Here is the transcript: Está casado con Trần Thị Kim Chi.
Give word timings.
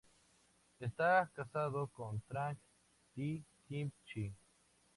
Está 0.79 1.27
casado 1.31 1.87
con 1.93 2.19
Trần 2.27 2.57
Thị 3.13 3.43
Kim 3.67 3.89
Chi. 4.03 4.31